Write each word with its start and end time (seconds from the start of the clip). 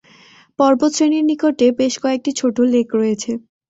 পর্বতশ্রেণীর 0.59 1.25
নিকটে 1.29 1.65
বেশ 1.79 1.93
কয়েকটি 2.03 2.31
ছোট 2.39 2.55
লেক 2.73 2.87
রয়েছে। 2.95 3.31